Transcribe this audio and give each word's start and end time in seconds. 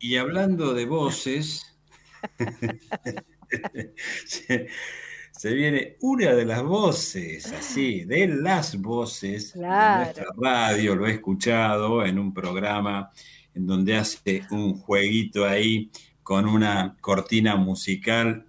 Y 0.00 0.16
hablando 0.16 0.74
de 0.74 0.86
voces, 0.86 1.76
se, 4.26 5.54
viene 5.54 5.96
una 6.00 6.32
de 6.34 6.44
las 6.44 6.62
voces, 6.62 7.52
así, 7.52 8.04
de 8.04 8.28
las 8.28 8.80
voces 8.80 9.54
de 9.54 9.60
nuestra 9.60 10.26
radio, 10.40 10.94
lo 10.94 11.06
he 11.06 11.12
escuchado 11.12 12.04
en 12.04 12.18
un 12.18 12.32
programa 12.32 13.10
en 13.54 13.66
donde 13.66 13.96
hace 13.96 14.42
un 14.50 14.74
jueguito 14.74 15.44
ahí 15.46 15.90
con 16.22 16.46
una 16.46 16.96
cortina 17.00 17.56
musical 17.56 18.46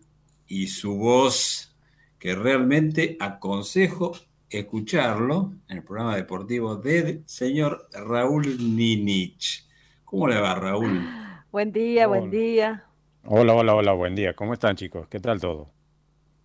y 0.48 0.68
su 0.68 0.96
voz 0.96 1.76
que 2.18 2.36
realmente 2.36 3.18
aconsejo 3.20 4.14
escucharlo 4.50 5.54
en 5.68 5.78
el 5.78 5.84
programa 5.84 6.16
deportivo 6.16 6.76
del 6.76 7.24
señor 7.26 7.88
Raúl 7.92 8.76
Ninich. 8.76 9.68
¿Cómo 10.06 10.28
le 10.28 10.40
va, 10.40 10.56
Raúl? 10.56 11.25
Buen 11.56 11.72
día, 11.72 12.08
buen 12.08 12.30
día. 12.30 12.84
Hola, 13.24 13.54
hola, 13.54 13.76
hola, 13.76 13.94
buen 13.94 14.14
día. 14.14 14.34
¿Cómo 14.34 14.52
están, 14.52 14.76
chicos? 14.76 15.08
¿Qué 15.08 15.22
tal 15.22 15.40
todo? 15.40 15.70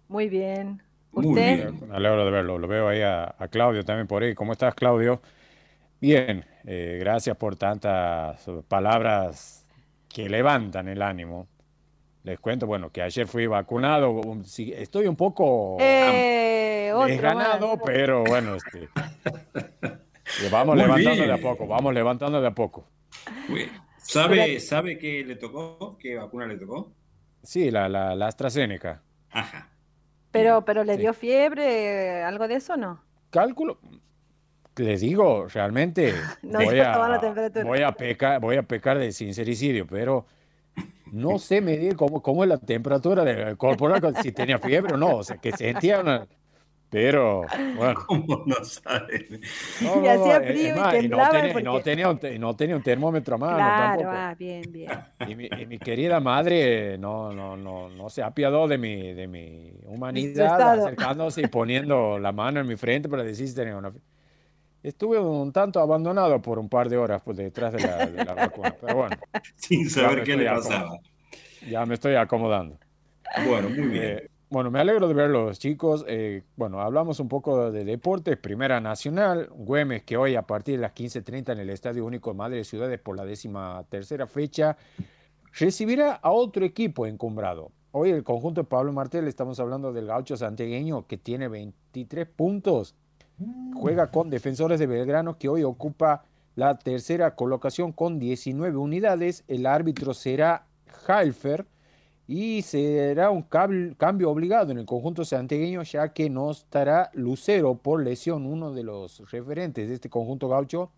Muy 0.07 0.29
bien. 0.29 0.85
¿Usted? 1.11 1.25
Muy 1.25 1.35
bien. 1.35 1.89
Me 1.89 1.97
alegro 1.97 2.25
de 2.25 2.31
verlo. 2.31 2.59
Lo 2.59 2.69
veo 2.69 2.87
ahí 2.87 3.03
a, 3.03 3.35
Claudio 3.51 3.85
también 3.85 4.07
por 4.07 4.23
ahí. 4.23 4.37
¿Cómo 4.37 4.53
estás, 4.53 4.73
Claudio? 4.77 5.21
Bien, 6.01 6.45
eh, 6.65 6.99
gracias 7.01 7.37
por 7.37 7.57
tantas 7.57 8.49
palabras 8.69 9.67
que 10.09 10.29
levantan 10.29 10.87
el 10.87 11.03
ánimo. 11.03 11.49
Les 12.23 12.39
cuento, 12.39 12.69
bueno, 12.69 12.91
que 12.91 13.03
ayer 13.03 13.27
fui 13.27 13.49
vacunado. 13.49 14.21
Estoy 14.57 15.09
un 15.09 15.17
poco 15.17 15.77
eh, 15.81 16.93
desganado, 17.09 17.81
pero 17.85 18.23
bueno, 18.23 18.55
este, 18.55 18.89
vamos 20.53 20.77
levantando 20.77 21.25
de 21.25 21.33
a 21.33 21.39
poco, 21.39 21.67
vamos 21.67 21.95
levantando 21.95 22.41
de 22.41 22.47
a 22.47 22.53
poco. 22.53 22.87
¿Sabe, 24.11 24.59
¿Sabe 24.59 24.99
qué 24.99 25.25
le 25.25 25.37
tocó? 25.37 25.97
¿Qué 25.99 26.17
vacuna 26.17 26.47
le 26.47 26.57
tocó? 26.57 26.93
Sí, 27.43 27.71
la, 27.71 27.89
la, 27.89 28.15
la 28.17 28.27
AstraZeneca. 28.27 29.03
Ajá. 29.31 29.71
Pero, 30.33 30.65
pero 30.65 30.85
le 30.85 30.97
dio 30.97 31.13
fiebre, 31.13 32.23
algo 32.23 32.47
de 32.49 32.57
eso, 32.57 32.77
¿no? 32.77 33.03
Cálculo. 33.31 33.79
Les 34.77 35.01
digo, 35.01 35.47
realmente 35.47 36.15
voy, 36.43 36.81
a, 36.81 36.97
voy, 37.65 37.83
a 37.83 37.93
pecar, 37.93 38.41
voy 38.41 38.57
a 38.57 38.63
pecar 38.63 38.99
de 38.99 39.13
sincericidio, 39.13 39.87
pero 39.87 40.27
no 41.07 41.39
sé 41.39 41.61
medir 41.61 41.97
cómo, 41.97 42.23
cómo 42.23 42.45
es 42.45 42.49
la 42.49 42.59
temperatura 42.59 43.25
del 43.25 43.57
corporal, 43.57 44.15
si 44.23 44.33
tenía 44.33 44.59
fiebre 44.59 44.95
o 44.95 44.97
no, 44.97 45.17
o 45.17 45.23
sea, 45.23 45.37
que 45.39 45.53
sentía 45.53 46.01
una... 46.01 46.27
Pero, 46.91 47.47
bueno. 47.77 47.95
¿Cómo 48.07 48.43
no 48.47 48.65
sabe? 48.65 49.41
No, 49.81 50.05
y 50.05 50.09
hacía 50.09 50.41
frío 50.41 50.75
y, 50.77 50.91
temblaba. 50.91 51.63
no, 51.63 51.81
tenía, 51.81 52.11
un, 52.11 52.21
no 52.41 52.57
tenía 52.57 52.77
un 52.77 52.83
termómetro 52.83 53.37
a 53.37 53.39
mano 53.39 53.57
claro, 53.57 53.87
tampoco. 53.87 54.11
Ah, 54.13 54.35
bien, 54.37 54.63
bien. 54.73 54.91
Y 55.29 55.37
mi, 55.37 55.49
y 55.57 55.67
mi, 55.67 55.79
querida 55.79 56.19
madre 56.19 56.99
no, 56.99 57.33
no, 57.33 57.57
no, 57.57 57.89
no 57.89 58.11
se 58.11 58.25
apiadó 58.25 58.67
de 58.67 58.77
mi, 58.77 59.13
de 59.13 59.29
mi 59.29 59.73
humanidad, 59.85 60.81
acercándose 60.81 61.43
y 61.43 61.47
poniendo 61.47 62.19
la 62.19 62.33
mano 62.33 62.59
en 62.59 62.67
mi 62.67 62.75
frente 62.75 63.09
para 63.09 63.23
decir 63.23 63.47
si 63.47 63.55
tenía 63.55 63.77
una 63.77 63.93
Estuve 64.83 65.19
un 65.19 65.53
tanto 65.53 65.79
abandonado 65.79 66.41
por 66.41 66.59
un 66.59 66.69
par 66.69 66.89
de 66.89 66.97
horas 66.97 67.21
pues, 67.23 67.37
detrás 67.37 67.73
de 67.73 67.81
la, 68.25 68.35
vacuna, 68.35 68.75
pero 68.81 68.97
bueno. 68.97 69.17
Sin 69.55 69.89
saber 69.89 70.25
qué 70.25 70.37
le 70.37 70.47
pasaba. 70.47 70.99
Ya 71.69 71.85
me 71.85 71.95
estoy 71.95 72.15
acomodando. 72.15 72.79
Bueno, 73.47 73.69
muy 73.69 73.89
bien. 73.89 74.05
Eh, 74.05 74.31
bueno, 74.51 74.71
me 74.71 74.81
alegro 74.81 75.09
de 75.09 75.15
verlos, 75.15 75.59
chicos. 75.59 76.05
Eh, 76.09 76.43
bueno, 76.57 76.81
hablamos 76.81 77.21
un 77.21 77.29
poco 77.29 77.71
de 77.71 77.85
deportes. 77.85 78.37
Primera 78.37 78.81
Nacional, 78.81 79.49
Güemes, 79.51 80.03
que 80.03 80.17
hoy 80.17 80.35
a 80.35 80.43
partir 80.43 80.77
de 80.77 80.83
las 80.83 80.93
15.30 80.93 81.53
en 81.53 81.59
el 81.61 81.71
Estadio 81.71 82.05
Único 82.05 82.31
de 82.31 82.37
Madre 82.37 82.65
Ciudades 82.65 83.01
por 83.01 83.17
la 83.17 83.25
décima 83.25 83.85
tercera 83.89 84.27
fecha, 84.27 84.77
recibirá 85.59 86.15
a 86.15 86.33
otro 86.33 86.65
equipo 86.65 87.07
encumbrado. 87.07 87.71
Hoy 87.93 88.11
el 88.11 88.25
conjunto 88.25 88.61
de 88.61 88.67
Pablo 88.67 88.93
Martel, 88.93 89.27
estamos 89.27 89.59
hablando 89.59 89.93
del 89.93 90.07
gaucho 90.07 90.37
santiagueño 90.37 91.07
que 91.07 91.17
tiene 91.17 91.49
23 91.49 92.27
puntos 92.29 92.95
Juega 93.75 94.11
con 94.11 94.29
Defensores 94.29 94.79
de 94.79 94.87
Belgrano 94.87 95.39
que 95.39 95.49
hoy 95.49 95.63
ocupa 95.63 96.25
la 96.57 96.79
tercera 96.79 97.35
colocación 97.35 97.93
con 97.93 98.19
19 98.19 98.77
unidades. 98.77 99.45
El 99.49 99.65
árbitro 99.65 100.13
será 100.13 100.67
Halfer 101.07 101.65
y 102.31 102.63
será 102.63 103.29
un 103.31 103.43
cambio 103.43 104.31
obligado 104.31 104.71
en 104.71 104.79
el 104.79 104.87
conjunto 104.87 105.25
santiagueño 105.25 105.83
ya 105.83 106.13
que 106.13 106.31
no 106.31 106.53
estará 106.53 107.11
Lucero 107.13 107.75
por 107.75 108.05
lesión, 108.05 108.47
uno 108.47 108.73
de 108.73 108.85
los 108.85 109.29
referentes 109.33 109.89
de 109.89 109.97
este 109.97 110.09
conjunto 110.09 110.49
gaucho, 110.49 110.93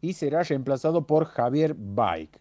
y 0.00 0.14
será 0.14 0.42
reemplazado 0.42 1.06
por 1.06 1.26
Javier 1.26 1.76
Bike. 1.78 2.40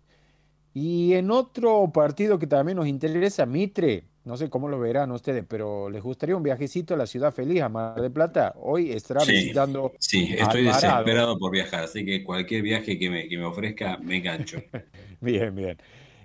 Y 0.74 1.14
en 1.14 1.30
otro 1.30 1.92
partido 1.94 2.40
que 2.40 2.48
también 2.48 2.78
nos 2.78 2.88
interesa, 2.88 3.46
Mitre, 3.46 4.06
no 4.26 4.36
sé 4.38 4.50
cómo 4.50 4.68
lo 4.70 4.80
verán 4.80 5.12
ustedes, 5.12 5.46
pero 5.48 5.92
¿les 5.92 6.02
gustaría 6.02 6.36
un 6.36 6.42
viajecito 6.42 6.96
a 6.96 6.98
la 6.98 7.06
ciudad 7.06 7.32
feliz, 7.32 7.62
a 7.62 7.70
Mar 7.70 8.02
del 8.02 8.12
Plata? 8.12 8.56
Hoy 8.60 8.90
estará 8.90 9.24
visitando. 9.24 9.94
Sí, 10.00 10.34
estoy 10.36 10.64
desesperado 10.64 11.38
por 11.38 11.52
viajar, 11.52 11.84
así 11.84 12.04
que 12.04 12.24
cualquier 12.24 12.64
viaje 12.64 12.98
que 12.98 13.08
me, 13.08 13.28
que 13.28 13.38
me 13.38 13.46
ofrezca 13.46 14.00
me 14.00 14.18
engancho. 14.18 14.64
bien, 15.22 15.54
bien. 15.54 15.78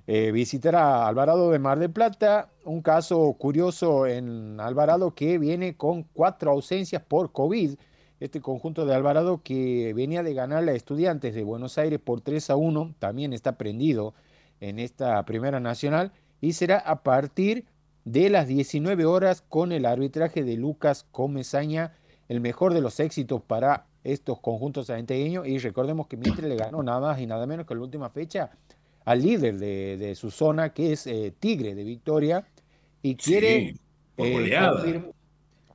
Eh, 0.08 0.30
visitará 0.30 1.08
Alvarado 1.08 1.50
de 1.50 1.58
Mar 1.58 1.80
del 1.80 1.90
Plata, 1.90 2.48
un 2.64 2.80
caso 2.80 3.32
curioso 3.32 4.06
en 4.06 4.60
Alvarado 4.60 5.16
que 5.16 5.36
viene 5.38 5.76
con 5.76 6.04
cuatro 6.04 6.52
ausencias 6.52 7.02
por 7.02 7.32
COVID. 7.32 7.74
Este 8.20 8.40
conjunto 8.40 8.86
de 8.86 8.94
Alvarado 8.94 9.42
que 9.42 9.92
venía 9.94 10.22
de 10.22 10.32
ganar 10.32 10.68
a 10.68 10.72
Estudiantes 10.72 11.34
de 11.34 11.42
Buenos 11.42 11.76
Aires 11.76 11.98
por 11.98 12.20
3 12.20 12.50
a 12.50 12.56
1, 12.56 12.94
también 13.00 13.32
está 13.32 13.58
prendido 13.58 14.14
en 14.60 14.78
esta 14.78 15.24
primera 15.24 15.58
nacional 15.58 16.12
y 16.40 16.52
será 16.52 16.78
a 16.78 17.02
partir 17.02 17.66
de 18.04 18.30
las 18.30 18.46
19 18.46 19.04
horas 19.06 19.42
con 19.42 19.72
el 19.72 19.84
arbitraje 19.84 20.44
de 20.44 20.56
Lucas 20.56 21.04
Comesaña, 21.10 21.94
el 22.28 22.40
mejor 22.40 22.74
de 22.74 22.80
los 22.80 23.00
éxitos 23.00 23.42
para 23.42 23.86
estos 24.04 24.38
conjuntos 24.38 24.88
arentegueños. 24.88 25.48
Y 25.48 25.58
recordemos 25.58 26.06
que 26.06 26.16
Mitre 26.16 26.48
le 26.48 26.56
ganó 26.56 26.84
nada 26.84 27.00
más 27.00 27.20
y 27.20 27.26
nada 27.26 27.44
menos 27.46 27.66
que 27.66 27.74
la 27.74 27.80
última 27.80 28.08
fecha 28.08 28.52
al 29.06 29.22
líder 29.22 29.56
de, 29.56 30.14
su 30.16 30.30
zona, 30.30 30.74
que 30.74 30.92
es 30.92 31.06
eh, 31.06 31.32
Tigre 31.38 31.74
de 31.74 31.84
Victoria, 31.84 32.46
y 33.02 33.14
quiere... 33.14 33.76
Eh, 34.18 35.02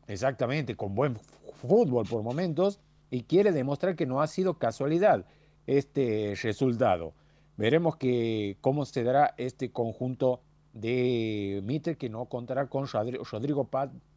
exactamente, 0.07 0.75
con 0.75 0.93
buen 0.93 1.17
fútbol 1.53 2.05
por 2.05 2.23
momentos, 2.23 2.81
y 3.09 3.23
quiere 3.23 3.53
demostrar 3.53 3.95
que 3.95 4.05
no 4.05 4.21
ha 4.21 4.27
sido 4.27 4.55
casualidad 4.55 5.25
este 5.65 6.33
resultado. 6.43 7.13
Veremos 7.55 7.95
que, 7.95 8.57
cómo 8.59 8.85
se 8.85 9.03
dará 9.03 9.33
este 9.37 9.71
conjunto 9.71 10.41
de 10.73 11.61
Mitre 11.63 11.95
que 11.95 12.09
no 12.09 12.25
contará 12.25 12.67
con 12.67 12.85
Rodrigo 12.87 13.69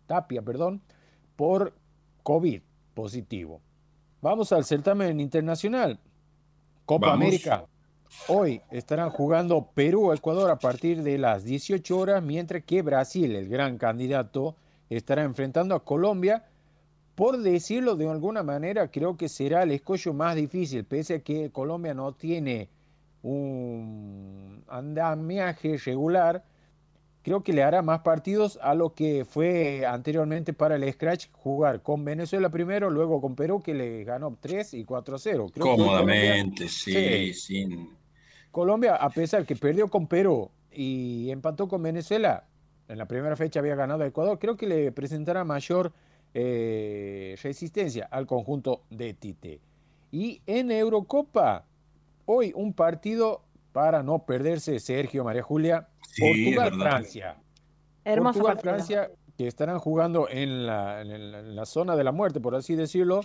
Tapia 0.06 0.42
perdón, 0.42 0.82
por 1.36 1.72
COVID 2.24 2.62
positivo. 2.94 3.60
Vamos 4.22 4.50
al 4.52 4.64
certamen 4.64 5.20
internacional. 5.20 6.00
Copa 6.84 7.12
América. 7.12 7.66
Hoy 8.28 8.62
estarán 8.70 9.10
jugando 9.10 9.68
Perú-Ecuador 9.74 10.50
a 10.50 10.58
partir 10.58 11.02
de 11.02 11.18
las 11.18 11.44
18 11.44 11.98
horas, 11.98 12.22
mientras 12.22 12.64
que 12.64 12.82
Brasil, 12.82 13.34
el 13.34 13.48
gran 13.48 13.76
candidato, 13.76 14.56
estará 14.88 15.24
enfrentando 15.24 15.74
a 15.74 15.84
Colombia. 15.84 16.44
Por 17.14 17.38
decirlo 17.38 17.96
de 17.96 18.08
alguna 18.08 18.42
manera, 18.42 18.90
creo 18.90 19.16
que 19.16 19.28
será 19.28 19.62
el 19.62 19.72
escollo 19.72 20.14
más 20.14 20.36
difícil, 20.36 20.84
pese 20.84 21.14
a 21.16 21.20
que 21.20 21.50
Colombia 21.50 21.94
no 21.94 22.12
tiene 22.12 22.68
un 23.22 24.64
andamiaje 24.68 25.76
regular, 25.78 26.44
creo 27.22 27.42
que 27.42 27.52
le 27.52 27.62
hará 27.62 27.82
más 27.82 28.00
partidos 28.00 28.58
a 28.62 28.74
lo 28.74 28.94
que 28.94 29.24
fue 29.24 29.86
anteriormente 29.86 30.52
para 30.52 30.76
el 30.76 30.92
Scratch 30.92 31.28
jugar 31.32 31.82
con 31.82 32.04
Venezuela 32.04 32.50
primero, 32.50 32.90
luego 32.90 33.20
con 33.20 33.34
Perú, 33.34 33.62
que 33.62 33.74
le 33.74 34.04
ganó 34.04 34.36
3 34.40 34.74
y 34.74 34.84
4-0. 34.84 35.52
Cómodamente, 35.58 36.68
sí, 36.68 37.32
sí, 37.32 37.66
Colombia, 38.54 38.96
a 38.96 39.10
pesar 39.10 39.44
que 39.44 39.56
perdió 39.56 39.88
con 39.88 40.06
Perú 40.06 40.50
y 40.72 41.30
empató 41.30 41.68
con 41.68 41.82
Venezuela, 41.82 42.44
en 42.88 42.96
la 42.96 43.06
primera 43.06 43.36
fecha 43.36 43.60
había 43.60 43.74
ganado 43.74 44.04
a 44.04 44.06
Ecuador, 44.06 44.38
creo 44.38 44.56
que 44.56 44.66
le 44.66 44.92
presentará 44.92 45.44
mayor 45.44 45.92
eh, 46.32 47.36
resistencia 47.42 48.08
al 48.10 48.26
conjunto 48.26 48.84
de 48.88 49.12
Tite. 49.12 49.60
Y 50.10 50.40
en 50.46 50.70
Eurocopa, 50.70 51.66
Hoy 52.26 52.52
un 52.54 52.72
partido 52.72 53.42
para 53.72 54.02
no 54.02 54.24
perderse, 54.24 54.78
Sergio, 54.78 55.24
María 55.24 55.42
Julia, 55.42 55.88
Portugal-Francia. 56.18 57.36
Portugal-Francia, 58.04 59.10
que 59.36 59.46
estarán 59.46 59.78
jugando 59.78 60.28
en 60.30 60.64
la, 60.64 61.66
zona 61.66 61.96
de 61.96 62.04
la 62.04 62.12
muerte, 62.12 62.40
por 62.40 62.54
así 62.54 62.76
decirlo. 62.76 63.20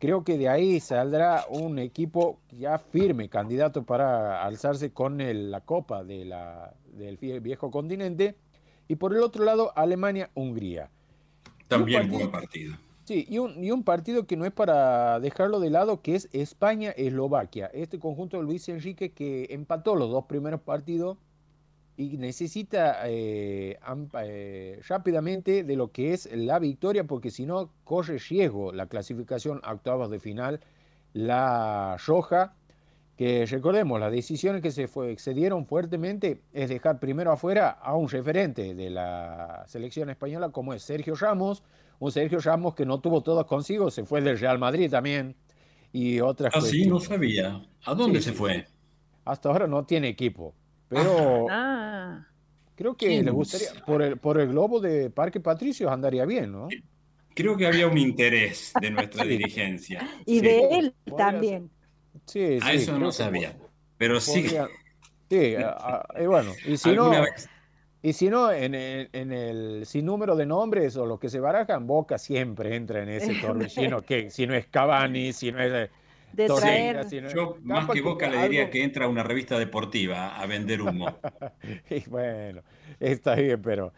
Creo 0.00 0.24
que 0.24 0.38
de 0.38 0.48
ahí 0.48 0.80
saldrá 0.80 1.44
un 1.50 1.78
equipo 1.78 2.40
ya 2.50 2.78
firme, 2.78 3.28
candidato 3.28 3.84
para 3.84 4.42
alzarse 4.42 4.92
con 4.94 5.18
la 5.18 5.60
copa 5.60 6.04
de 6.04 6.24
la, 6.24 6.72
del 6.94 7.18
viejo 7.40 7.70
continente. 7.70 8.34
Y 8.88 8.96
por 8.96 9.14
el 9.14 9.22
otro 9.22 9.44
lado, 9.44 9.72
Alemania-Hungría. 9.76 10.88
También 11.68 12.10
buen 12.10 12.30
partido. 12.30 12.76
Sí, 13.04 13.26
y 13.28 13.36
un, 13.36 13.62
y 13.62 13.72
un 13.72 13.84
partido 13.84 14.26
que 14.26 14.38
no 14.38 14.46
es 14.46 14.52
para 14.52 15.20
dejarlo 15.20 15.60
de 15.60 15.68
lado, 15.68 16.00
que 16.00 16.14
es 16.14 16.30
España-Eslovaquia. 16.32 17.66
Este 17.74 17.98
conjunto 17.98 18.38
de 18.38 18.44
Luis 18.44 18.70
Enrique 18.70 19.12
que 19.12 19.48
empató 19.50 19.96
los 19.96 20.10
dos 20.10 20.24
primeros 20.24 20.62
partidos 20.62 21.18
y 22.00 22.16
necesita 22.16 23.02
eh, 23.04 23.78
eh, 24.22 24.80
rápidamente 24.88 25.64
de 25.64 25.76
lo 25.76 25.92
que 25.92 26.14
es 26.14 26.30
la 26.34 26.58
victoria, 26.58 27.04
porque 27.04 27.30
si 27.30 27.44
no 27.44 27.70
corre 27.84 28.16
riesgo 28.16 28.72
la 28.72 28.86
clasificación 28.86 29.60
a 29.62 29.74
octavos 29.74 30.10
de 30.10 30.18
final, 30.18 30.60
la 31.12 31.98
roja, 32.06 32.54
que 33.18 33.44
recordemos, 33.44 34.00
las 34.00 34.12
decisiones 34.12 34.62
que 34.62 34.70
se 34.70 34.88
fue, 34.88 35.12
excedieron 35.12 35.66
fuertemente 35.66 36.40
es 36.54 36.70
dejar 36.70 37.00
primero 37.00 37.32
afuera 37.32 37.68
a 37.68 37.94
un 37.94 38.08
referente 38.08 38.74
de 38.74 38.88
la 38.88 39.64
selección 39.66 40.08
española 40.08 40.48
como 40.48 40.72
es 40.72 40.82
Sergio 40.82 41.14
Ramos, 41.16 41.62
un 41.98 42.10
Sergio 42.12 42.38
Ramos 42.38 42.74
que 42.74 42.86
no 42.86 43.00
tuvo 43.00 43.22
todo 43.22 43.46
consigo, 43.46 43.90
se 43.90 44.06
fue 44.06 44.22
del 44.22 44.38
Real 44.38 44.58
Madrid 44.58 44.90
también 44.90 45.36
y 45.92 46.20
otras 46.20 46.54
Ah, 46.56 46.62
sí, 46.62 46.86
no 46.86 46.98
sabía. 46.98 47.60
¿A 47.84 47.94
dónde 47.94 48.22
se 48.22 48.32
fue? 48.32 48.66
Hasta 49.26 49.50
ahora 49.50 49.66
no 49.66 49.84
tiene 49.84 50.08
equipo. 50.08 50.54
Pero 50.90 51.46
ah. 51.48 52.26
creo 52.74 52.96
que 52.96 53.22
le 53.22 53.30
gustaría, 53.30 53.68
por 53.86 54.02
el, 54.02 54.18
por 54.18 54.40
el 54.40 54.48
globo 54.48 54.80
de 54.80 55.08
Parque 55.08 55.40
Patricios 55.40 55.90
andaría 55.90 56.26
bien, 56.26 56.50
¿no? 56.50 56.68
Creo 57.34 57.56
que 57.56 57.66
había 57.66 57.86
un 57.86 57.96
interés 57.96 58.72
de 58.80 58.90
nuestra 58.90 59.24
dirigencia. 59.24 60.06
Y 60.26 60.40
de 60.40 60.68
él 60.70 60.94
también. 61.16 61.70
Sí, 62.26 62.58
sí. 62.60 62.66
A 62.66 62.72
eso 62.72 62.98
no 62.98 63.12
sabía. 63.12 63.56
Pero 63.96 64.20
sí. 64.20 64.48
Sí, 65.30 65.54
y 66.20 66.26
bueno, 66.26 66.52
y 66.66 66.76
si 66.76 66.92
no. 66.92 67.12
Y 68.02 68.14
si 68.14 68.30
no, 68.30 68.50
en 68.50 68.74
el, 68.74 69.10
en 69.12 69.30
el 69.30 69.84
sinnúmero 69.84 70.34
de 70.34 70.46
nombres 70.46 70.96
o 70.96 71.04
lo 71.04 71.20
que 71.20 71.28
se 71.28 71.38
barajan, 71.38 71.86
Boca 71.86 72.16
siempre 72.16 72.74
entra 72.74 73.02
en 73.02 73.10
ese 73.10 73.34
torbellino 73.40 74.00
que 74.00 74.30
si 74.30 74.46
no 74.46 74.54
es 74.54 74.66
Cavani, 74.66 75.32
si 75.32 75.52
no 75.52 75.62
es 75.62 75.90
de 76.32 76.46
traer. 76.46 77.06
Yo 77.34 77.56
más 77.62 77.88
que 77.90 78.00
Boca 78.00 78.28
le 78.28 78.42
diría 78.42 78.70
que 78.70 78.82
entra 78.82 79.06
a 79.06 79.08
una 79.08 79.22
revista 79.22 79.58
deportiva 79.58 80.40
a 80.40 80.46
vender 80.46 80.82
humo. 80.82 81.06
y 81.90 82.08
bueno, 82.08 82.62
está 82.98 83.34
bien, 83.34 83.60
pero 83.62 83.92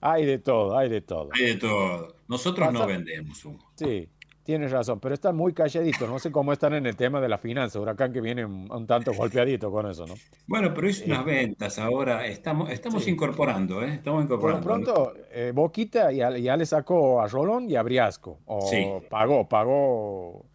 hay 0.00 0.24
de 0.24 0.38
todo, 0.38 0.76
hay 0.76 0.88
de 0.88 1.00
todo. 1.00 1.30
Hay 1.32 1.46
de 1.46 1.56
todo. 1.56 2.16
Nosotros 2.28 2.72
no 2.72 2.86
vendemos 2.86 3.44
humo. 3.44 3.58
Sí, 3.74 4.08
tienes 4.44 4.70
razón, 4.70 5.00
pero 5.00 5.14
están 5.14 5.36
muy 5.36 5.52
calladitos. 5.52 6.08
No 6.08 6.18
sé 6.18 6.30
cómo 6.30 6.52
están 6.52 6.74
en 6.74 6.86
el 6.86 6.96
tema 6.96 7.20
de 7.20 7.28
la 7.28 7.38
finanza. 7.38 7.80
Huracán 7.80 8.12
que 8.12 8.20
viene 8.20 8.44
un, 8.44 8.86
tanto 8.86 9.12
golpeadito 9.12 9.70
con 9.70 9.90
eso, 9.90 10.06
¿no? 10.06 10.14
Bueno, 10.46 10.72
pero 10.74 10.88
hizo 10.88 11.04
unas 11.04 11.24
ventas 11.24 11.78
ahora. 11.78 12.26
Estamos, 12.26 12.70
estamos 12.70 13.06
incorporando, 13.08 13.82
¿eh? 13.82 13.94
Estamos 13.94 14.24
incorporando. 14.24 14.66
Por 14.66 14.84
pronto, 14.84 15.14
eh, 15.32 15.52
Boquita 15.54 16.12
ya, 16.12 16.36
ya, 16.36 16.56
le 16.56 16.66
sacó 16.66 17.20
a 17.20 17.26
Rolón 17.26 17.68
y 17.68 17.76
a 17.76 17.82
Briasco. 17.82 18.40
O 18.46 19.02
pagó, 19.10 19.48
pagó 19.48 20.46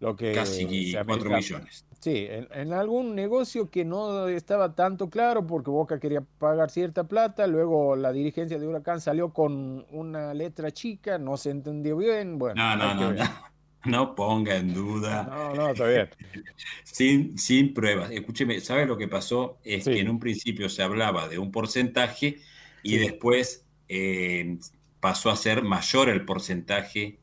lo 0.00 0.16
que 0.16 0.32
Casi 0.32 0.94
4 0.94 1.30
millones. 1.30 1.84
Sí, 2.00 2.26
en, 2.30 2.72
algún 2.72 3.14
negocio 3.14 3.70
que 3.70 3.84
no 3.84 4.26
estaba 4.28 4.74
tanto 4.74 5.10
claro 5.10 5.46
porque 5.46 5.70
Boca 5.70 6.00
quería 6.00 6.22
pagar 6.38 6.70
cierta 6.70 7.04
plata, 7.04 7.46
luego 7.46 7.94
la 7.94 8.10
dirigencia 8.10 8.58
de 8.58 8.66
Huracán 8.66 9.02
salió 9.02 9.34
con 9.34 9.84
una 9.90 10.32
letra 10.32 10.70
chica, 10.70 11.18
no 11.18 11.36
se 11.36 11.50
entendió 11.50 11.98
bien. 11.98 12.38
Bueno, 12.38 12.54
no, 12.54 12.76
no, 12.76 12.94
no, 12.94 13.12
no, 13.12 13.50
no. 13.84 14.14
ponga 14.14 14.56
en 14.56 14.72
duda. 14.72 15.24
No, 15.24 15.54
no, 15.54 15.68
está 15.72 15.86
bien. 15.86 16.08
sin, 16.84 17.36
sin 17.36 17.74
pruebas. 17.74 18.10
Escúcheme, 18.10 18.58
¿sabe 18.60 18.86
lo 18.86 18.96
que 18.96 19.06
pasó? 19.06 19.58
Es 19.62 19.84
que 19.84 20.00
en 20.00 20.08
un 20.08 20.18
principio 20.18 20.70
se 20.70 20.82
hablaba 20.82 21.28
de 21.28 21.38
un 21.38 21.52
porcentaje 21.52 22.38
y 22.82 22.96
después 22.96 23.66
eh, 23.88 24.56
pasó 25.00 25.28
a 25.28 25.36
ser 25.36 25.62
mayor 25.62 26.08
el 26.08 26.24
porcentaje 26.24 27.18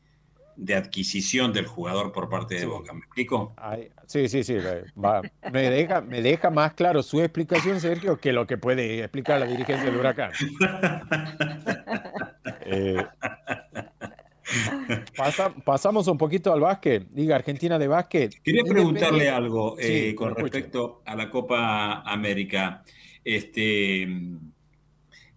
de 0.58 0.74
adquisición 0.74 1.52
del 1.52 1.66
jugador 1.66 2.10
por 2.10 2.28
parte 2.28 2.56
de 2.56 2.66
Boca. 2.66 2.92
¿Me 2.92 2.98
explico? 2.98 3.54
sí, 4.06 4.28
sí, 4.28 4.42
sí. 4.42 4.56
me, 5.52 5.70
deja, 5.70 6.00
me 6.00 6.20
deja 6.20 6.50
más 6.50 6.74
claro 6.74 7.02
su 7.04 7.20
explicación, 7.20 7.80
Sergio, 7.80 8.18
que 8.18 8.32
lo 8.32 8.46
que 8.46 8.58
puede 8.58 8.98
explicar 9.00 9.38
la 9.38 9.46
dirigencia 9.46 9.84
del 9.84 9.96
Huracán. 9.96 10.32
Eh, 12.70 13.02
pasamos 15.64 16.06
un 16.06 16.18
poquito 16.18 16.52
al 16.52 16.60
básquet, 16.60 17.06
Liga 17.14 17.36
Argentina 17.36 17.78
de 17.78 17.88
básquet. 17.88 18.42
Quería 18.42 18.62
preguntarle 18.62 19.30
algo 19.30 19.76
eh, 19.78 20.14
con 20.14 20.34
respecto 20.34 21.02
a 21.06 21.14
la 21.14 21.30
Copa 21.30 22.02
América. 22.02 22.84
Este, 23.24 24.06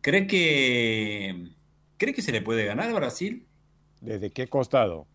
¿cree 0.01 0.27
que, 0.27 1.51
¿Cree 1.97 2.13
que 2.13 2.21
se 2.21 2.33
le 2.33 2.41
puede 2.41 2.65
ganar 2.65 2.89
a 2.89 2.93
Brasil? 2.93 3.45
¿Desde 4.01 4.29
qué 4.31 4.47
costado? 4.47 5.07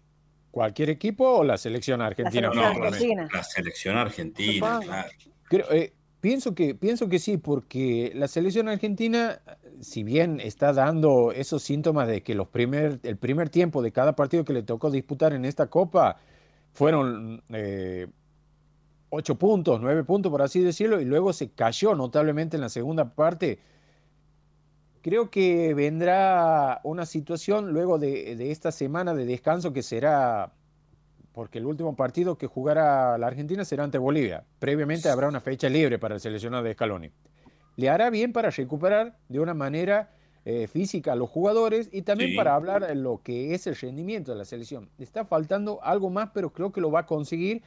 ¿Cualquier 0.57 0.89
equipo 0.89 1.29
o 1.29 1.45
la 1.45 1.59
selección 1.59 2.01
argentina? 2.01 2.49
La 2.49 2.55
selección 2.55 2.87
argentina. 2.87 3.29
La, 3.31 3.45
selección 3.45 3.97
argentina, 3.99 4.81
claro. 5.51 5.67
Eh, 5.71 5.93
pienso, 6.23 6.55
que, 6.55 6.75
pienso 6.75 7.11
que 7.11 7.19
sí, 7.19 7.37
porque 7.37 8.11
la 8.15 8.27
selección 8.27 8.71
argentina, 8.71 9.43
si 9.83 10.03
bien 10.03 10.41
está 10.41 10.73
dando 10.73 11.31
esos 11.33 11.63
síntomas 11.63 12.09
de 12.09 12.23
que 12.23 12.35
los 12.35 12.49
primer, 12.49 13.01
el 13.03 13.19
primer 13.19 13.51
tiempo 13.51 13.83
de 13.83 13.93
cada 13.93 14.17
partido 14.17 14.47
que 14.47 14.55
le 14.55 14.63
tocó 14.63 14.91
disputar 14.91 15.35
en 15.35 15.45
esta 15.45 15.67
Copa 15.67 16.17
fueron 16.73 17.43
eh, 17.51 18.07
ocho 19.11 19.35
puntos, 19.35 19.79
nueve 19.83 20.05
puntos, 20.05 20.33
por 20.33 20.41
así 20.41 20.61
decirlo, 20.61 21.03
y 21.03 21.05
luego 21.05 21.35
se 21.35 21.51
cayó 21.51 21.95
notablemente 21.95 22.57
en 22.57 22.63
la 22.63 22.71
segunda 22.71 23.15
parte 23.15 23.59
Creo 25.07 25.31
que 25.31 25.73
vendrá 25.73 26.81
una 26.83 27.07
situación 27.07 27.73
luego 27.73 27.97
de, 27.97 28.51
esta 28.51 28.73
semana 28.73 29.15
de 29.15 29.25
descanso 29.25 29.73
que 29.73 29.85
será, 29.85 30.53
porque 31.31 31.59
el 31.59 31.67
último 31.67 31.95
partido 31.95 32.37
que 32.37 32.49
jugará 32.49 33.17
la 33.17 33.29
Argentina 33.29 33.65
será 33.65 33.85
ante 33.85 33.99
Bolivia. 33.99 34.43
Previamente 34.59 35.09
habrá 35.09 35.29
una 35.29 35.39
fecha 35.39 35.69
libre 35.69 36.01
para 36.01 36.17
el 36.17 36.21
seleccionado 36.21 36.65
de 36.65 36.73
Scaloni. 36.73 37.13
Le 37.77 37.89
hará 37.89 38.11
bien 38.11 38.33
para 38.33 38.51
recuperar 38.51 39.17
de 39.29 39.39
una 39.39 39.55
manera 39.55 40.11
eh, 40.45 40.67
física 40.67 41.13
a 41.13 41.15
los 41.15 41.31
jugadores 41.31 41.89
y 41.93 42.03
también 42.03 42.35
para 42.35 42.57
hablar 42.57 42.85
de 42.85 42.97
lo 42.97 43.23
que 43.23 43.55
es 43.55 43.69
el 43.69 43.77
rendimiento 43.77 44.33
de 44.33 44.39
la 44.39 44.45
selección. 44.45 44.91
Está 44.99 45.25
faltando 45.25 45.79
algo 45.85 46.11
más, 46.11 46.31
pero 46.35 46.53
creo 46.53 46.73
que 46.73 46.81
lo 46.81 46.91
va 46.91 47.03
a 47.03 47.07
conseguir 47.07 47.63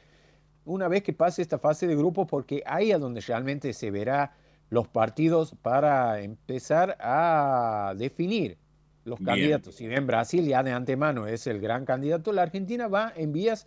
una 0.66 0.88
vez 0.88 1.02
que 1.02 1.14
pase 1.14 1.40
esta 1.40 1.58
fase 1.58 1.86
de 1.86 1.96
grupos, 1.96 2.28
porque 2.28 2.62
ahí 2.66 2.90
es 2.92 3.00
donde 3.00 3.22
realmente 3.22 3.72
se 3.72 3.90
verá 3.90 4.34
los 4.70 4.88
partidos 4.88 5.54
para 5.62 6.20
empezar 6.20 6.96
a 7.00 7.92
definir 7.96 8.56
los 9.04 9.18
candidatos. 9.20 9.74
Si 9.74 9.86
bien 9.86 10.06
Brasil 10.06 10.46
ya 10.46 10.62
de 10.62 10.72
antemano 10.72 11.26
es 11.26 11.46
el 11.46 11.60
gran 11.60 11.84
candidato, 11.84 12.32
la 12.32 12.42
Argentina 12.42 12.86
va 12.86 13.12
en 13.16 13.32
vías 13.32 13.66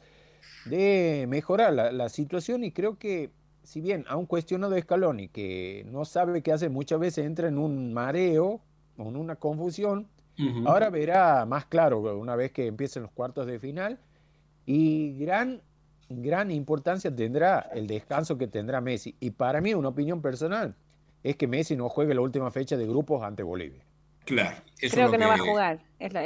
de 0.66 1.26
mejorar 1.28 1.74
la, 1.74 2.10
situación 2.10 2.64
y 2.64 2.72
creo 2.72 2.98
que 2.98 3.32
si 3.64 3.82
bien 3.82 4.06
a 4.08 4.16
un 4.16 4.26
cuestionado 4.26 4.80
Scaloni 4.80 5.28
que 5.30 5.86
no 5.90 6.06
sabe 6.06 6.42
qué 6.42 6.54
hace, 6.54 6.70
muchas 6.70 7.00
veces 7.00 7.26
entra 7.26 7.48
en 7.48 7.58
un 7.58 7.94
mareo 7.94 8.62
o 8.98 9.10
en 9.10 9.16
una 9.18 9.36
confusión, 9.36 10.08
ahora 10.66 10.90
verá 10.90 11.46
más 11.46 11.66
claro 11.66 12.00
una 12.18 12.36
vez 12.36 12.52
que 12.52 12.68
empiecen 12.68 13.04
los 13.04 13.12
cuartos 13.12 13.46
de 13.46 13.60
final 13.60 14.00
y 14.66 15.18
gran 15.18 15.62
gran 16.10 16.52
importancia 16.52 17.14
tendrá 17.16 17.70
el 17.74 17.88
descanso 17.88 18.38
que 18.38 18.48
tendrá 18.48 18.82
Messi. 18.82 19.16
Y 19.20 19.32
para 19.32 19.62
mí, 19.62 19.74
una 19.74 19.90
opinión 19.90 20.22
personal, 20.22 20.76
es 21.24 21.36
que 21.36 21.48
Messi 21.48 21.76
no 21.76 21.90
juegue 21.90 22.14
la 22.14 22.22
última 22.22 22.52
fecha 22.52 22.78
de 22.78 22.86
grupos 22.86 23.24
ante 23.24 23.44
Bolivia. 23.44 23.84
Claro. 24.26 24.58
Creo 24.78 25.12
que, 25.12 25.18
no 25.18 25.28
va 25.28 25.36
a 25.36 25.40
jugar, 25.40 25.80
es 26.00 26.14
lo, 26.14 26.22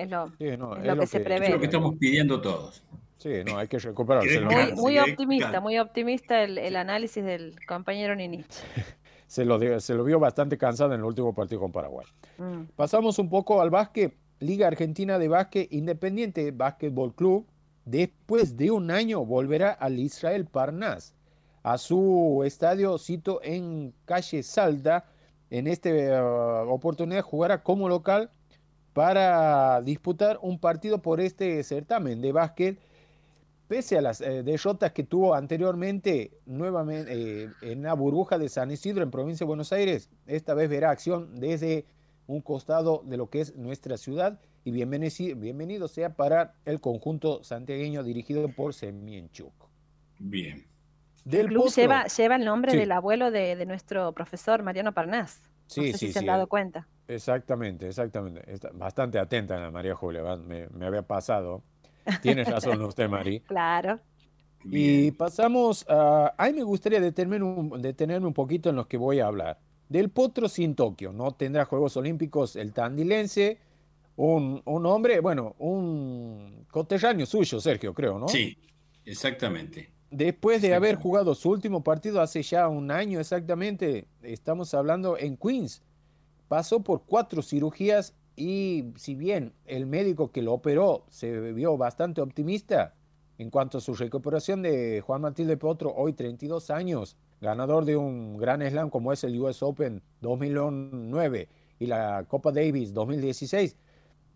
que, 0.99 1.07
se 1.07 1.19
prevé. 1.19 1.45
Es 1.47 1.51
lo 1.51 1.59
que 1.59 1.65
estamos 1.65 1.95
pidiendo 1.95 2.41
todos. 2.41 2.83
Sí, 3.17 3.29
no, 3.45 3.57
hay 3.57 3.67
que 3.67 3.79
recuperarse. 3.79 4.39
Muy, 4.75 4.99
optimista, 4.99 5.59
muy 5.59 5.79
optimista 5.79 6.43
el, 6.43 6.75
análisis 6.75 7.23
del 7.23 7.55
compañero 7.67 8.15
Nini. 8.15 8.45
se, 9.27 9.45
lo, 9.45 9.79
se 9.79 9.93
lo 9.95 10.03
vio 10.03 10.19
bastante 10.19 10.57
cansado 10.57 10.93
en 10.93 10.99
el 10.99 11.05
último 11.05 11.33
partido 11.33 11.61
con 11.61 11.71
Paraguay. 11.71 12.05
Mm. 12.37 12.63
Pasamos 12.75 13.17
un 13.19 13.29
poco 13.29 13.61
al 13.61 13.69
básquet. 13.69 14.13
Liga 14.39 14.67
Argentina 14.67 15.17
de 15.17 15.27
Básquet 15.29 15.67
Independiente 15.73 16.51
Básquetbol 16.51 17.15
Club, 17.15 17.47
después 17.85 18.55
de 18.55 18.69
un 18.69 18.91
año 18.91 19.25
volverá 19.25 19.71
al 19.71 19.97
Israel 19.97 20.45
Parnas 20.45 21.15
a 21.67 21.77
su 21.77 22.43
estadio, 22.45 22.97
cito, 22.97 23.41
en 23.43 23.93
calle 24.05 24.41
Salta. 24.41 25.05
En 25.49 25.67
esta 25.67 25.89
uh, 25.89 26.69
oportunidad 26.69 27.21
jugará 27.21 27.61
como 27.61 27.89
local 27.89 28.31
para 28.93 29.81
disputar 29.81 30.39
un 30.41 30.59
partido 30.59 31.01
por 31.01 31.19
este 31.19 31.61
certamen 31.63 32.21
de 32.21 32.31
básquet. 32.31 32.79
Pese 33.67 33.97
a 33.97 34.01
las 34.01 34.21
eh, 34.21 34.43
derrotas 34.43 34.93
que 34.93 35.03
tuvo 35.03 35.33
anteriormente 35.33 36.31
nuevamente 36.45 37.43
eh, 37.43 37.49
en 37.61 37.83
la 37.83 37.95
burbuja 37.95 38.37
de 38.37 38.47
San 38.47 38.71
Isidro 38.71 39.03
en 39.03 39.11
provincia 39.11 39.43
de 39.43 39.49
Buenos 39.49 39.73
Aires, 39.73 40.09
esta 40.25 40.53
vez 40.53 40.69
verá 40.69 40.89
acción 40.89 41.37
desde 41.37 41.85
un 42.27 42.39
costado 42.39 43.03
de 43.05 43.17
lo 43.17 43.29
que 43.29 43.41
es 43.41 43.57
nuestra 43.57 43.97
ciudad 43.97 44.39
y 44.63 44.71
bienvenido, 44.71 45.35
bienvenido 45.35 45.89
sea 45.89 46.15
para 46.15 46.55
el 46.63 46.79
conjunto 46.79 47.43
santiagueño 47.43 48.03
dirigido 48.03 48.47
por 48.47 48.73
Semienchuk. 48.73 49.51
Bien. 50.17 50.76
Del 51.27 51.47
club 51.47 51.69
lleva, 51.75 52.05
lleva, 52.05 52.37
el 52.37 52.45
nombre 52.45 52.73
del 52.73 52.89
abuelo 52.89 53.31
de, 53.31 53.65
nuestro 53.65 54.13
profesor 54.13 54.63
Mariano 54.63 54.93
Parnás. 54.93 55.41
Sí, 55.65 55.91
sí, 55.91 56.07
si 56.07 56.13
se 56.13 56.19
han 56.19 56.25
dado 56.25 56.47
cuenta. 56.47 56.87
Exactamente, 57.05 57.89
exactamente. 57.89 58.41
bastante 58.73 59.19
atenta 59.19 59.69
María 59.69 59.93
Julia, 59.93 60.23
me, 60.37 60.67
había 60.85 61.01
pasado. 61.01 61.63
Tienes 62.21 62.47
razón 62.47 62.81
usted, 62.83 63.09
Mari. 63.09 63.41
claro. 63.41 63.99
Y 64.63 65.11
pasamos 65.11 65.85
a... 65.89 66.33
Ahí 66.37 66.53
me 66.53 66.63
gustaría 66.63 66.99
detenerme 66.99 67.45
un, 67.45 67.81
detenerme 67.81 68.27
un 68.27 68.33
poquito 68.33 68.69
en 68.69 68.77
lo 68.77 68.87
que 68.87 68.97
voy 68.97 69.19
a 69.19 69.27
hablar. 69.27 69.59
Del 69.87 70.09
Potro 70.09 70.47
sin 70.49 70.75
Tokio. 70.75 71.11
No 71.11 71.31
tendrá 71.31 71.65
Juegos 71.65 71.95
Olímpicos 71.97 72.55
el 72.55 72.73
tandilense. 72.73 73.59
Un, 74.15 74.61
un 74.65 74.85
hombre, 74.85 75.19
bueno, 75.19 75.55
un 75.59 76.65
coterráneo 76.71 77.25
suyo, 77.25 77.59
Sergio, 77.59 77.93
creo, 77.93 78.17
¿no? 78.17 78.27
Sí, 78.27 78.57
exactamente. 79.05 79.96
Después 80.09 80.61
de 80.61 80.73
haber 80.73 80.95
jugado 80.95 81.35
su 81.35 81.49
último 81.49 81.83
partido 81.83 82.21
hace 82.21 82.41
ya 82.41 82.69
un 82.69 82.91
año 82.91 83.19
exactamente, 83.19 84.07
estamos 84.23 84.73
hablando 84.73 85.17
en 85.17 85.35
Queens, 85.35 85.81
pasó 86.47 86.81
por 86.81 87.03
cuatro 87.05 87.41
cirugías 87.41 88.15
y 88.37 88.85
si 88.95 89.15
bien 89.15 89.53
el 89.65 89.85
médico 89.85 90.31
que 90.31 90.41
lo 90.41 90.53
operó 90.53 91.03
se 91.09 91.51
vio 91.51 91.75
bastante 91.75 92.21
optimista 92.21 92.93
en 93.37 93.49
cuanto 93.49 93.79
a 93.79 93.81
su 93.81 93.95
recuperación 93.95 94.61
de 94.61 95.01
Juan 95.01 95.21
Martín 95.21 95.47
de 95.47 95.57
Potro, 95.57 95.93
hoy 95.93 96.13
32 96.13 96.69
años, 96.69 97.17
ganador 97.41 97.83
de 97.83 97.97
un 97.97 98.37
gran 98.37 98.61
slam 98.61 98.89
como 98.89 99.11
es 99.11 99.23
el 99.25 99.39
US 99.41 99.61
Open 99.61 100.01
2009 100.21 101.49
y 101.79 101.85
la 101.85 102.23
Copa 102.29 102.53
Davis 102.53 102.93
2016, 102.93 103.75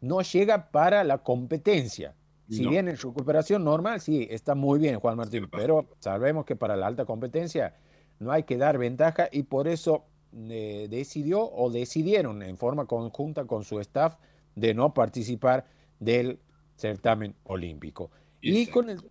no 0.01 0.21
llega 0.21 0.69
para 0.69 1.03
la 1.05 1.19
competencia. 1.19 2.13
Si 2.51 2.67
bien 2.67 2.89
en 2.89 2.97
su 2.97 3.09
recuperación 3.09 3.63
normal, 3.63 4.01
sí, 4.01 4.27
está 4.29 4.55
muy 4.55 4.77
bien 4.77 4.99
Juan 4.99 5.15
Martín, 5.15 5.47
pero 5.49 5.87
sabemos 5.99 6.45
que 6.45 6.57
para 6.57 6.75
la 6.75 6.87
alta 6.87 7.05
competencia 7.05 7.75
no 8.19 8.31
hay 8.31 8.43
que 8.43 8.57
dar 8.57 8.77
ventaja 8.77 9.29
y 9.31 9.43
por 9.43 9.69
eso 9.69 10.03
eh, 10.33 10.87
decidió 10.89 11.49
o 11.49 11.71
decidieron 11.71 12.43
en 12.43 12.57
forma 12.57 12.85
conjunta 12.87 13.45
con 13.45 13.63
su 13.63 13.79
staff 13.79 14.17
de 14.55 14.73
no 14.73 14.93
participar 14.93 15.65
del 15.99 16.39
certamen 16.75 17.35
olímpico. 17.45 18.11
Y, 18.41 18.67
con 18.67 18.89
el, 18.89 19.01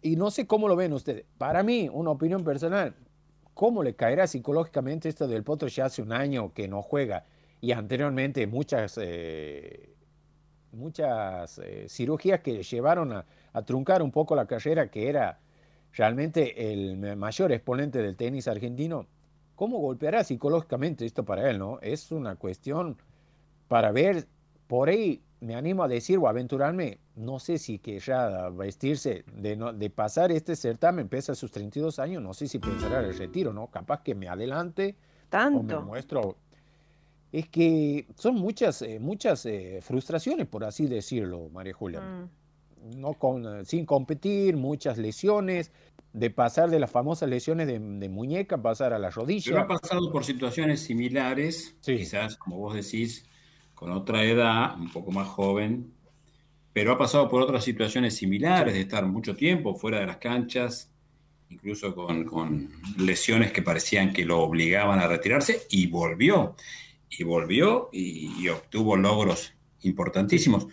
y 0.00 0.14
no 0.14 0.30
sé 0.30 0.46
cómo 0.46 0.68
lo 0.68 0.76
ven 0.76 0.92
ustedes. 0.92 1.24
Para 1.36 1.64
mí, 1.64 1.90
una 1.92 2.10
opinión 2.10 2.44
personal, 2.44 2.94
¿cómo 3.54 3.82
le 3.82 3.96
caerá 3.96 4.28
psicológicamente 4.28 5.08
esto 5.08 5.26
del 5.26 5.42
Potro 5.42 5.66
ya 5.66 5.86
hace 5.86 6.00
un 6.00 6.12
año 6.12 6.52
que 6.52 6.68
no 6.68 6.80
juega 6.80 7.24
y 7.60 7.72
anteriormente 7.72 8.46
muchas... 8.46 8.98
Eh, 9.02 9.93
muchas 10.74 11.58
eh, 11.58 11.86
cirugías 11.88 12.40
que 12.40 12.62
llevaron 12.62 13.12
a, 13.12 13.24
truncar 13.64 14.02
un 14.02 14.10
poco 14.10 14.34
la 14.34 14.46
carrera, 14.46 14.90
que 14.90 15.08
era 15.08 15.38
realmente 15.92 16.72
el 16.72 17.16
mayor 17.16 17.52
exponente 17.52 18.02
del 18.02 18.16
tenis 18.16 18.48
argentino. 18.48 19.06
¿Cómo 19.54 19.78
golpeará 19.78 20.24
psicológicamente 20.24 21.06
esto 21.06 21.24
para 21.24 21.48
él? 21.48 21.58
no 21.58 21.78
Es 21.80 22.10
una 22.10 22.34
cuestión 22.34 22.96
para 23.68 23.92
ver, 23.92 24.26
por 24.66 24.88
ahí 24.88 25.22
me 25.40 25.54
animo 25.54 25.84
a 25.84 25.88
decir 25.88 26.18
o 26.18 26.26
aventurarme, 26.26 26.98
no 27.16 27.38
sé 27.38 27.58
si 27.58 27.78
que 27.78 28.00
ya 28.00 28.48
vestirse 28.48 29.24
de, 29.34 29.56
de 29.56 29.90
pasar 29.90 30.32
este 30.32 30.56
certamen, 30.56 31.08
pese 31.08 31.32
a 31.32 31.34
sus 31.34 31.50
32 31.52 31.98
años, 31.98 32.22
no 32.22 32.34
sé 32.34 32.48
si 32.48 32.58
pensará 32.58 33.00
el 33.00 33.16
retiro, 33.16 33.52
¿no? 33.52 33.68
Capaz 33.68 34.02
que 34.02 34.14
me 34.14 34.28
adelante 34.28 34.96
Tanto. 35.28 35.58
o 35.58 35.62
me 35.62 35.78
muestro 35.78 36.36
es 37.34 37.48
que 37.48 38.06
son 38.16 38.36
muchas, 38.36 38.80
eh, 38.82 39.00
muchas 39.00 39.44
eh, 39.46 39.80
frustraciones, 39.82 40.46
por 40.46 40.62
así 40.62 40.86
decirlo, 40.86 41.48
María 41.52 41.74
Julia. 41.74 42.00
Mm. 42.00 43.00
No 43.00 43.14
con, 43.14 43.44
eh, 43.44 43.64
sin 43.64 43.84
competir, 43.84 44.56
muchas 44.56 44.98
lesiones, 44.98 45.72
de 46.12 46.30
pasar 46.30 46.70
de 46.70 46.78
las 46.78 46.92
famosas 46.92 47.28
lesiones 47.28 47.66
de, 47.66 48.08
muñeca, 48.08 48.62
pasar 48.62 48.92
a 48.92 49.00
la 49.00 49.10
rodilla. 49.10 49.50
Pero 49.50 49.62
ha 49.62 49.66
pasado 49.66 50.12
por 50.12 50.24
situaciones 50.24 50.82
similares, 50.82 51.76
quizás, 51.84 52.36
como 52.36 52.58
vos 52.58 52.74
decís, 52.74 53.26
con 53.74 53.90
otra 53.90 54.22
edad, 54.22 54.78
un 54.78 54.92
poco 54.92 55.10
más 55.10 55.26
joven, 55.26 55.92
pero 56.72 56.92
ha 56.92 56.98
pasado 56.98 57.28
por 57.28 57.42
otras 57.42 57.64
situaciones 57.64 58.14
similares, 58.14 58.74
de 58.74 58.82
estar 58.82 59.04
mucho 59.06 59.34
tiempo 59.34 59.74
fuera 59.74 59.98
de 59.98 60.06
las 60.06 60.18
canchas, 60.18 60.88
incluso 61.50 61.96
con, 61.96 62.22
con 62.26 62.70
lesiones 62.96 63.50
que 63.50 63.62
parecían 63.62 64.12
que 64.12 64.24
lo 64.24 64.40
obligaban 64.40 65.00
a 65.00 65.08
retirarse, 65.08 65.62
y 65.68 65.88
volvió 65.88 66.54
y 67.10 67.24
volvió 67.24 67.88
y, 67.92 68.48
obtuvo 68.48 68.96
logros 68.96 69.54
importantísimos. 69.82 70.66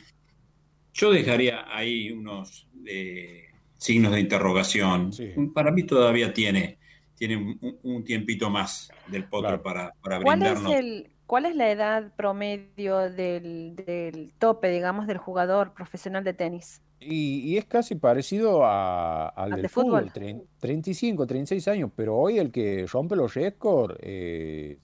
Yo 0.93 1.11
dejaría 1.11 1.65
ahí 1.73 2.11
unos 2.11 2.67
eh, 2.85 3.45
signos 3.77 4.11
de 4.11 4.19
interrogación. 4.19 5.11
Para 5.53 5.71
mí 5.71 5.83
todavía 5.83 6.33
tiene, 6.33 6.77
tiene 7.15 7.57
un, 7.83 8.03
tiempito 8.03 8.49
más 8.49 8.89
del 9.07 9.25
potro 9.25 9.61
para, 9.61 9.93
para 10.01 10.19
brindarnos. 10.19 10.63
¿Cuál 10.63 10.73
es, 10.73 10.79
el, 10.79 11.11
¿Cuál 11.31 11.45
es 11.45 11.55
la 11.55 11.71
edad 11.71 12.11
promedio 12.17 13.09
del, 13.09 14.33
tope, 14.37 14.69
digamos, 14.69 15.07
del 15.07 15.17
jugador 15.17 15.73
profesional 15.73 16.25
de 16.25 16.33
tenis? 16.33 16.81
Y, 16.99 17.55
es 17.55 17.63
casi 17.63 17.95
parecido 17.95 18.65
al 18.65 19.51
del 19.51 19.69
fútbol, 19.69 20.11
35, 20.59 21.25
36 21.25 21.67
años, 21.69 21.91
pero 21.95 22.17
hoy 22.17 22.37
el 22.37 22.51
que 22.51 22.85
rompe 22.85 23.15
los 23.15 23.33
récords 23.33 23.95
eh, 24.01 24.77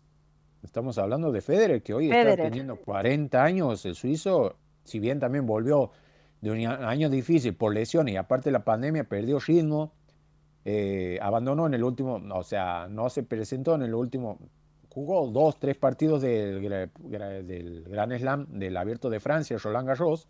Estamos 0.64 0.98
hablando 0.98 1.32
de 1.32 1.42
Federer, 1.42 1.82
que 1.82 1.94
hoy 1.94 2.12
está 2.12 2.36
teniendo 2.36 2.76
40 2.78 3.44
años, 3.44 3.86
el 3.86 3.96
suizo, 3.96 4.56
si 4.84 5.00
bien 5.00 5.20
también 5.20 5.46
volvió 5.46 5.92
de 6.42 6.52
un 6.52 6.66
año 6.66 7.10
difícil 7.10 7.56
por 7.56 7.74
lesiones 7.74 8.14
y 8.14 8.18
aparte 8.18 8.52
la 8.52 8.64
pandemia 8.64 9.04
perdió 9.04 9.40
ritmo, 9.40 9.92
eh, 10.66 11.18
abandonó 11.22 11.68
en 11.68 11.74
el 11.74 11.84
último, 11.84 12.22
o 12.34 12.44
sea, 12.44 12.88
no 12.90 13.10
se 13.10 13.24
presentó 13.24 13.76
en 13.76 13.84
el 13.84 13.94
último, 13.94 14.40
jugó 14.90 15.28
dos, 15.28 15.60
tres 15.60 15.78
partidos 15.78 16.22
del, 16.22 16.62
del 16.62 17.84
Gran 17.88 18.18
Slam 18.18 18.48
del 18.50 18.76
Abierto 18.78 19.10
de 19.10 19.20
Francia, 19.20 19.58
Roland 19.58 19.88
Garros, 19.88 20.28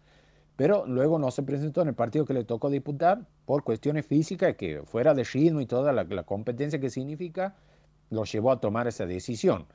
pero 0.55 0.85
luego 0.85 1.19
no 1.19 1.31
se 1.31 1.43
presentó 1.43 1.81
en 1.81 1.89
el 1.89 1.93
partido 1.93 2.25
que 2.25 2.33
le 2.33 2.43
tocó 2.43 2.69
disputar 2.69 3.25
por 3.45 3.63
cuestiones 3.63 4.05
físicas 4.05 4.55
que 4.55 4.81
fuera 4.83 5.13
de 5.13 5.23
ritmo 5.23 5.61
y 5.61 5.65
toda 5.65 5.93
la, 5.93 6.03
la 6.03 6.23
competencia 6.23 6.79
que 6.79 6.89
significa, 6.89 7.55
lo 8.09 8.23
llevó 8.23 8.51
a 8.51 8.59
tomar 8.59 8.87
esa 8.87 9.05
decisión. 9.05 9.65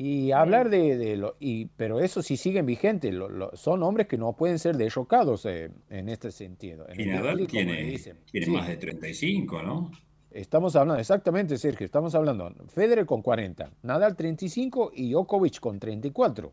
Y 0.00 0.30
hablar 0.30 0.70
de, 0.70 1.16
lo, 1.16 1.34
y, 1.40 1.64
pero 1.76 1.98
eso 1.98 2.22
sí 2.22 2.36
siguen 2.36 2.66
vigentes, 2.66 3.12
son 3.54 3.82
hombres 3.82 4.06
que 4.06 4.16
no 4.16 4.32
pueden 4.32 4.60
ser 4.60 4.76
derrocados 4.76 5.44
eh, 5.44 5.72
en 5.90 6.08
este 6.08 6.30
sentido. 6.30 6.86
y 6.96 7.04
Nadal 7.06 7.44
tiene, 7.48 7.98
tiene 8.30 8.46
más 8.46 8.68
de 8.68 8.76
35, 8.76 9.60
¿no? 9.60 9.90
Estamos 10.30 10.76
hablando, 10.76 11.00
exactamente, 11.00 11.58
Sergio, 11.58 11.84
estamos 11.84 12.14
hablando 12.14 12.54
Federer 12.68 13.06
con 13.06 13.22
40, 13.22 13.72
Nadal 13.82 14.14
35 14.14 14.92
y 14.94 15.10
Djokovic 15.10 15.58
con 15.58 15.80
34. 15.80 16.52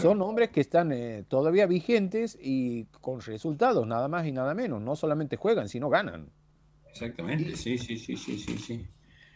son 0.00 0.22
hombres 0.22 0.48
que 0.48 0.62
están 0.62 0.90
eh, 0.92 1.24
todavía 1.28 1.66
vigentes 1.66 2.38
y 2.40 2.86
con 3.02 3.20
resultados, 3.20 3.86
nada 3.86 4.08
más 4.08 4.26
y 4.26 4.32
nada 4.32 4.54
menos. 4.54 4.80
No 4.80 4.96
solamente 4.96 5.36
juegan, 5.36 5.68
sino 5.68 5.90
ganan. 5.90 6.30
Exactamente, 6.88 7.54
sí, 7.58 7.76
sí, 7.76 7.98
sí, 7.98 8.16
sí, 8.16 8.38
sí. 8.38 8.56
sí. 8.56 8.86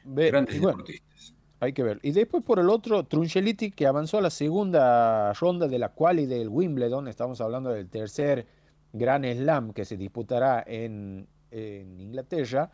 Grandes 0.02 0.58
deportistas. 0.58 1.34
Hay 1.62 1.74
que 1.74 1.84
ver. 1.84 2.00
Y 2.02 2.10
después 2.10 2.42
por 2.42 2.58
el 2.58 2.68
otro, 2.68 3.04
Truncheliti, 3.04 3.70
que 3.70 3.86
avanzó 3.86 4.18
a 4.18 4.20
la 4.20 4.30
segunda 4.30 5.32
ronda 5.34 5.68
de 5.68 5.78
la 5.78 5.90
quali 5.90 6.26
del 6.26 6.48
Wimbledon. 6.48 7.06
Estamos 7.06 7.40
hablando 7.40 7.70
del 7.70 7.88
tercer 7.88 8.48
Gran 8.92 9.22
Slam 9.22 9.72
que 9.72 9.84
se 9.84 9.96
disputará 9.96 10.64
en, 10.66 11.28
Inglaterra. 11.52 12.72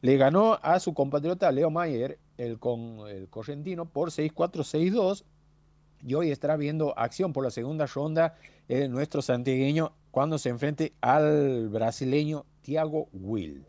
Le 0.00 0.16
ganó 0.16 0.60
a 0.62 0.78
su 0.78 0.94
compatriota 0.94 1.50
Leo 1.50 1.70
Mayer, 1.70 2.20
el, 2.38 2.60
con, 2.60 3.00
el 3.08 3.28
correntino, 3.28 3.86
por 3.86 4.10
6-4, 4.10 4.32
6-2. 4.92 5.24
Y 6.06 6.14
hoy 6.14 6.30
estará 6.30 6.56
viendo 6.56 6.96
acción 6.96 7.32
por 7.32 7.42
la 7.42 7.50
segunda 7.50 7.86
ronda 7.86 8.36
en 8.68 8.92
nuestro 8.92 9.22
santiagueño 9.22 9.90
cuando 10.12 10.38
se 10.38 10.50
enfrente 10.50 10.92
al 11.00 11.68
brasileño 11.68 12.46
Thiago 12.62 13.08
Will. 13.12 13.66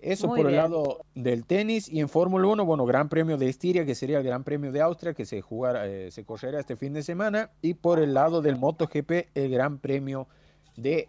Eso 0.00 0.28
por 0.28 0.46
el 0.46 0.56
lado 0.56 1.04
del 1.14 1.44
tenis 1.44 1.88
y 1.88 2.00
en 2.00 2.08
Fórmula 2.08 2.46
1, 2.46 2.64
bueno, 2.64 2.86
Gran 2.86 3.08
Premio 3.08 3.36
de 3.36 3.48
Estiria, 3.48 3.84
que 3.84 3.94
sería 3.94 4.18
el 4.18 4.24
Gran 4.24 4.44
Premio 4.44 4.70
de 4.70 4.80
Austria, 4.80 5.12
que 5.12 5.24
se, 5.24 5.40
jugará, 5.40 5.86
eh, 5.86 6.10
se 6.10 6.24
correrá 6.24 6.60
este 6.60 6.76
fin 6.76 6.92
de 6.92 7.02
semana, 7.02 7.50
y 7.62 7.74
por 7.74 7.98
el 7.98 8.14
lado 8.14 8.40
del 8.40 8.56
MotoGP, 8.56 9.28
el 9.34 9.50
Gran 9.50 9.78
Premio 9.78 10.28
de 10.76 11.08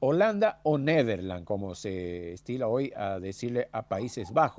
Holanda 0.00 0.60
o 0.62 0.78
Netherlands, 0.78 1.44
como 1.44 1.74
se 1.74 2.32
estila 2.32 2.68
hoy 2.68 2.92
a 2.96 3.18
decirle 3.18 3.68
a 3.72 3.88
Países 3.88 4.32
Bajos. 4.32 4.56